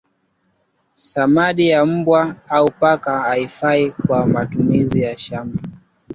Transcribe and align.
samadi 0.95 1.69
ya 1.69 1.85
mbwa 1.85 2.35
au 2.47 2.71
paka 2.71 3.19
haifai 3.19 3.91
kwa 3.91 4.25
matumizi 4.27 5.01
ya 5.01 5.17
shamba 5.17 5.59